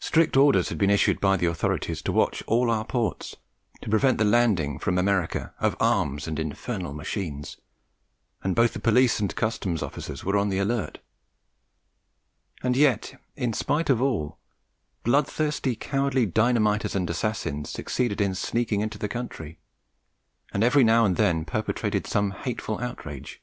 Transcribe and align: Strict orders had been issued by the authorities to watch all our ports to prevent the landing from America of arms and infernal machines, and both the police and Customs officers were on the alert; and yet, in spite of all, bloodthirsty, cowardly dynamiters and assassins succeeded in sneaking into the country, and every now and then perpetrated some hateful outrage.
Strict 0.00 0.36
orders 0.36 0.68
had 0.68 0.78
been 0.78 0.90
issued 0.90 1.20
by 1.20 1.36
the 1.36 1.46
authorities 1.46 2.02
to 2.02 2.10
watch 2.10 2.42
all 2.48 2.72
our 2.72 2.84
ports 2.84 3.36
to 3.80 3.88
prevent 3.88 4.18
the 4.18 4.24
landing 4.24 4.80
from 4.80 4.98
America 4.98 5.54
of 5.60 5.76
arms 5.78 6.26
and 6.26 6.40
infernal 6.40 6.92
machines, 6.92 7.56
and 8.42 8.56
both 8.56 8.72
the 8.72 8.80
police 8.80 9.20
and 9.20 9.32
Customs 9.36 9.80
officers 9.80 10.24
were 10.24 10.36
on 10.36 10.48
the 10.48 10.58
alert; 10.58 10.98
and 12.64 12.76
yet, 12.76 13.14
in 13.36 13.52
spite 13.52 13.88
of 13.88 14.02
all, 14.02 14.38
bloodthirsty, 15.04 15.76
cowardly 15.76 16.26
dynamiters 16.26 16.96
and 16.96 17.08
assassins 17.08 17.70
succeeded 17.70 18.20
in 18.20 18.34
sneaking 18.34 18.80
into 18.80 18.98
the 18.98 19.06
country, 19.08 19.60
and 20.52 20.64
every 20.64 20.82
now 20.82 21.04
and 21.04 21.14
then 21.14 21.44
perpetrated 21.44 22.08
some 22.08 22.32
hateful 22.32 22.80
outrage. 22.80 23.40